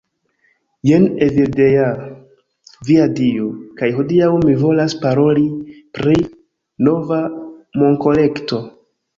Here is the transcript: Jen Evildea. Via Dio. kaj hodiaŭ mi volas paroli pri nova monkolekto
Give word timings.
Jen 0.91 1.03
Evildea. 1.25 1.83
Via 2.87 3.05
Dio. 3.21 3.51
kaj 3.81 3.91
hodiaŭ 3.99 4.31
mi 4.47 4.57
volas 4.63 4.97
paroli 5.05 5.47
pri 5.99 6.17
nova 6.89 7.21
monkolekto 7.85 8.65